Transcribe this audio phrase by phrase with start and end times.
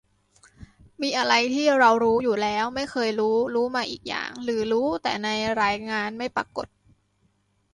[1.01, 5.29] มีอะไรที่เรารู้อยู่แล้ว ไม่เคยรู้ รู้มาอีกอย่าง หรือรู้แต่ใน
[5.61, 6.67] รายงานไม่ปรากฏ